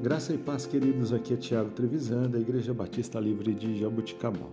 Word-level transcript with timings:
Graça 0.00 0.32
e 0.32 0.38
paz, 0.38 0.64
queridos. 0.64 1.12
Aqui 1.12 1.34
é 1.34 1.36
Tiago 1.36 1.70
Trevisan, 1.70 2.30
da 2.30 2.38
Igreja 2.38 2.72
Batista 2.72 3.18
Livre 3.18 3.52
de 3.52 3.80
Jabuticabal. 3.80 4.48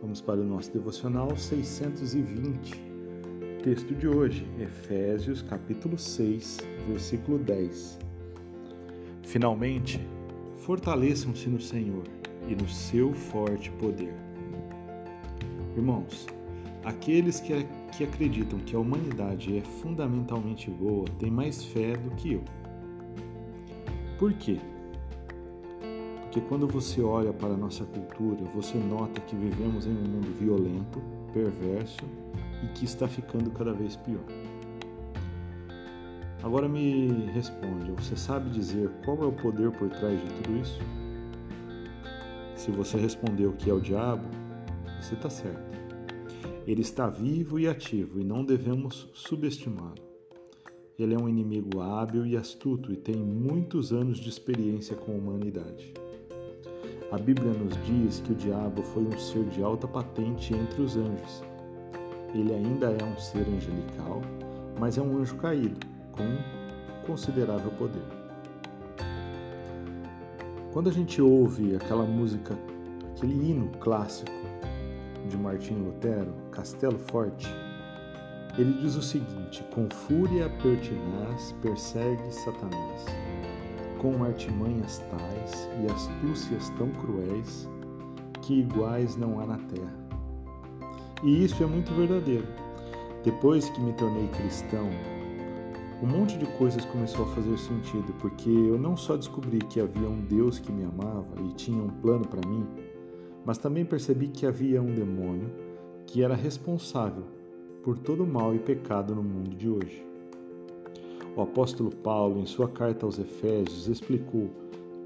Vamos 0.00 0.20
para 0.20 0.40
o 0.40 0.44
nosso 0.44 0.72
devocional 0.72 1.36
620. 1.36 2.82
Texto 3.62 3.94
de 3.94 4.08
hoje, 4.08 4.44
Efésios, 4.58 5.40
capítulo 5.40 5.96
6, 5.96 6.58
versículo 6.88 7.38
10. 7.38 8.00
Finalmente, 9.22 10.00
fortaleçam-se 10.56 11.48
no 11.48 11.60
Senhor 11.60 12.02
e 12.48 12.56
no 12.56 12.68
seu 12.68 13.14
forte 13.14 13.70
poder. 13.78 14.12
Irmãos, 15.76 16.26
aqueles 16.82 17.38
que, 17.38 17.52
que 17.96 18.02
acreditam 18.02 18.58
que 18.58 18.74
a 18.74 18.80
humanidade 18.80 19.56
é 19.56 19.60
fundamentalmente 19.60 20.68
boa 20.68 21.04
têm 21.20 21.30
mais 21.30 21.62
fé 21.62 21.96
do 21.96 22.10
que 22.16 22.32
eu. 22.32 22.42
Por 24.18 24.32
quê? 24.34 24.60
Porque 26.32 26.48
quando 26.48 26.66
você 26.66 27.02
olha 27.02 27.30
para 27.30 27.52
a 27.52 27.56
nossa 27.58 27.84
cultura, 27.84 28.42
você 28.54 28.78
nota 28.78 29.20
que 29.20 29.36
vivemos 29.36 29.86
em 29.86 29.90
um 29.90 30.02
mundo 30.02 30.34
violento, 30.38 30.98
perverso 31.30 32.06
e 32.64 32.68
que 32.68 32.86
está 32.86 33.06
ficando 33.06 33.50
cada 33.50 33.74
vez 33.74 33.96
pior. 33.96 34.24
Agora 36.42 36.66
me 36.66 37.26
responde, 37.34 37.92
você 37.92 38.16
sabe 38.16 38.48
dizer 38.48 38.90
qual 39.04 39.22
é 39.22 39.26
o 39.26 39.32
poder 39.32 39.72
por 39.72 39.90
trás 39.90 40.18
de 40.18 40.26
tudo 40.36 40.56
isso? 40.56 40.80
Se 42.56 42.70
você 42.70 42.96
respondeu 42.96 43.52
que 43.52 43.68
é 43.68 43.74
o 43.74 43.80
diabo, 43.80 44.24
você 45.02 45.12
está 45.12 45.28
certo. 45.28 45.78
Ele 46.66 46.80
está 46.80 47.10
vivo 47.10 47.60
e 47.60 47.68
ativo 47.68 48.18
e 48.18 48.24
não 48.24 48.42
devemos 48.42 49.10
subestimá-lo. 49.12 50.00
Ele 50.98 51.12
é 51.12 51.18
um 51.18 51.28
inimigo 51.28 51.82
hábil 51.82 52.24
e 52.24 52.38
astuto 52.38 52.90
e 52.90 52.96
tem 52.96 53.16
muitos 53.16 53.92
anos 53.92 54.18
de 54.18 54.30
experiência 54.30 54.96
com 54.96 55.12
a 55.12 55.16
humanidade. 55.16 55.92
A 57.12 57.18
Bíblia 57.18 57.52
nos 57.52 57.76
diz 57.84 58.20
que 58.20 58.32
o 58.32 58.34
diabo 58.34 58.82
foi 58.82 59.02
um 59.02 59.18
ser 59.18 59.44
de 59.50 59.62
alta 59.62 59.86
patente 59.86 60.54
entre 60.54 60.80
os 60.80 60.96
anjos. 60.96 61.44
Ele 62.32 62.54
ainda 62.54 62.86
é 62.86 63.04
um 63.04 63.18
ser 63.18 63.46
angelical, 63.46 64.22
mas 64.80 64.96
é 64.96 65.02
um 65.02 65.18
anjo 65.18 65.36
caído, 65.36 65.78
com 66.12 67.06
considerável 67.06 67.70
poder. 67.72 68.02
Quando 70.72 70.88
a 70.88 70.92
gente 70.92 71.20
ouve 71.20 71.76
aquela 71.76 72.04
música, 72.04 72.56
aquele 73.14 73.50
hino 73.50 73.68
clássico 73.80 74.32
de 75.28 75.36
Martinho 75.36 75.84
Lutero, 75.84 76.32
Castelo 76.50 76.98
Forte, 76.98 77.46
ele 78.56 78.72
diz 78.80 78.96
o 78.96 79.02
seguinte: 79.02 79.62
Com 79.74 79.86
fúria 79.90 80.48
pertinaz 80.62 81.54
persegue 81.60 82.32
Satanás, 82.32 83.04
com 84.02 84.24
artimanhas 84.24 84.98
tais 85.10 85.68
e 85.80 85.90
astúcias 85.90 86.68
tão 86.70 86.90
cruéis 86.90 87.68
que 88.42 88.60
iguais 88.60 89.16
não 89.16 89.38
há 89.38 89.46
na 89.46 89.58
terra. 89.58 90.02
E 91.22 91.44
isso 91.44 91.62
é 91.62 91.66
muito 91.66 91.94
verdadeiro. 91.94 92.46
Depois 93.24 93.70
que 93.70 93.80
me 93.80 93.92
tornei 93.92 94.26
cristão, 94.28 94.88
um 96.02 96.06
monte 96.06 96.36
de 96.36 96.46
coisas 96.58 96.84
começou 96.86 97.24
a 97.24 97.28
fazer 97.28 97.56
sentido, 97.56 98.12
porque 98.18 98.50
eu 98.50 98.76
não 98.76 98.96
só 98.96 99.16
descobri 99.16 99.60
que 99.60 99.80
havia 99.80 100.08
um 100.08 100.20
Deus 100.22 100.58
que 100.58 100.72
me 100.72 100.82
amava 100.82 101.40
e 101.40 101.52
tinha 101.52 101.80
um 101.80 101.88
plano 101.88 102.26
para 102.26 102.46
mim, 102.48 102.66
mas 103.46 103.56
também 103.56 103.84
percebi 103.84 104.26
que 104.26 104.44
havia 104.44 104.82
um 104.82 104.92
demônio 104.92 105.48
que 106.04 106.24
era 106.24 106.34
responsável 106.34 107.24
por 107.84 107.96
todo 107.98 108.24
o 108.24 108.26
mal 108.26 108.52
e 108.52 108.58
pecado 108.58 109.14
no 109.14 109.22
mundo 109.22 109.54
de 109.54 109.68
hoje. 109.68 110.11
O 111.36 111.42
apóstolo 111.42 111.90
Paulo, 111.90 112.40
em 112.40 112.46
sua 112.46 112.68
carta 112.68 113.06
aos 113.06 113.18
Efésios, 113.18 113.88
explicou 113.88 114.50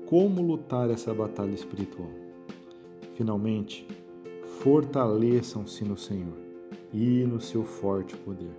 como 0.06 0.42
lutar 0.42 0.91
essa 0.91 1.14
batalha 1.14 1.55
espiritual. 1.55 2.08
Finalmente, 3.14 3.86
fortaleçam-se 4.61 5.84
no 5.84 5.96
Senhor 5.96 6.36
e 6.92 7.24
no 7.24 7.40
seu 7.40 7.64
forte 7.64 8.17
poder. 8.17 8.51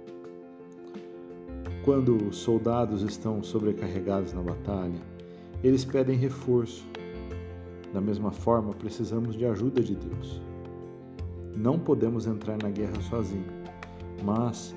Quando 1.84 2.16
os 2.28 2.38
soldados 2.38 3.02
estão 3.02 3.44
sobrecarregados 3.44 4.34
na 4.34 4.42
batalha, 4.42 5.00
eles 5.64 5.86
pedem 5.86 6.18
reforço. 6.18 6.86
Da 7.94 8.02
mesma 8.02 8.32
forma, 8.32 8.74
precisamos 8.74 9.36
de 9.36 9.46
ajuda 9.46 9.82
de 9.82 9.96
Deus. 9.96 10.42
Não 11.56 11.80
podemos 11.80 12.28
entrar 12.28 12.62
na 12.62 12.70
guerra 12.70 13.02
sozinhos 13.10 13.58
mas 14.24 14.76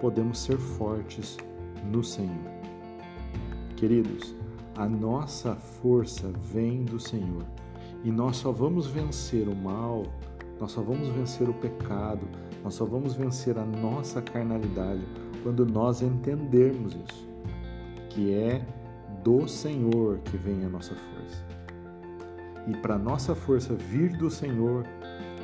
podemos 0.00 0.38
ser 0.38 0.58
fortes 0.58 1.36
no 1.84 2.02
Senhor. 2.02 2.50
Queridos, 3.76 4.34
a 4.76 4.88
nossa 4.88 5.54
força 5.54 6.30
vem 6.52 6.84
do 6.84 6.98
Senhor 6.98 7.44
e 8.04 8.10
nós 8.10 8.36
só 8.36 8.50
vamos 8.50 8.86
vencer 8.86 9.48
o 9.48 9.54
mal, 9.54 10.04
nós 10.60 10.72
só 10.72 10.80
vamos 10.80 11.08
vencer 11.08 11.48
o 11.48 11.54
pecado, 11.54 12.26
nós 12.62 12.74
só 12.74 12.84
vamos 12.84 13.14
vencer 13.14 13.58
a 13.58 13.64
nossa 13.64 14.22
carnalidade 14.22 15.02
quando 15.42 15.66
nós 15.66 16.02
entendermos 16.02 16.94
isso, 16.94 17.28
que 18.08 18.32
é 18.32 18.64
do 19.22 19.46
Senhor 19.48 20.18
que 20.18 20.36
vem 20.36 20.64
a 20.64 20.68
nossa 20.68 20.94
força. 20.94 21.44
E 22.68 22.76
para 22.76 22.96
nossa 22.96 23.34
força 23.34 23.74
vir 23.74 24.16
do 24.16 24.30
Senhor, 24.30 24.84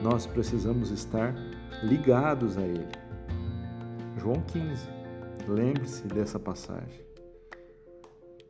nós 0.03 0.26
precisamos 0.26 0.91
estar 0.91 1.34
ligados 1.82 2.56
a 2.56 2.62
Ele. 2.62 2.87
João 4.16 4.41
15. 4.47 4.98
Lembre-se 5.47 6.06
dessa 6.09 6.38
passagem. 6.38 7.06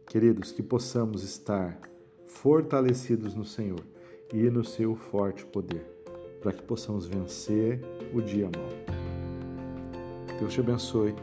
Queridos, 0.07 0.53
que 0.53 0.63
possamos 0.63 1.23
estar 1.23 1.79
fortalecidos 2.27 3.35
no 3.35 3.45
Senhor 3.45 3.85
e 4.33 4.49
no 4.51 4.65
seu 4.65 4.95
forte 4.95 5.45
poder, 5.45 5.85
para 6.41 6.53
que 6.53 6.63
possamos 6.63 7.07
vencer 7.07 7.81
o 8.15 8.21
dia 8.21 8.47
mau. 8.47 8.99
Deus 10.39 10.53
te 10.53 10.61
abençoe. 10.61 11.15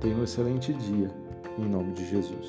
Tenha 0.00 0.16
um 0.16 0.24
excelente 0.24 0.72
dia, 0.72 1.10
em 1.58 1.68
nome 1.68 1.92
de 1.92 2.08
Jesus. 2.08 2.48